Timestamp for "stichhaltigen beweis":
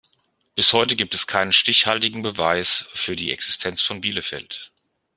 1.53-2.85